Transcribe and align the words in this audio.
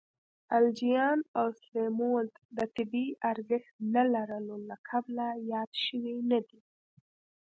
الجیان 0.57 1.19
او 1.39 1.47
سلیمولد 1.61 2.33
د 2.57 2.59
طبی 2.75 3.05
ارزښت 3.31 3.73
نه 3.93 4.03
لرلو 4.13 4.55
له 4.69 4.75
کبله 4.89 5.27
یاد 5.51 5.71
شوي 5.85 6.15
نه 6.31 6.39
دي. 6.47 6.59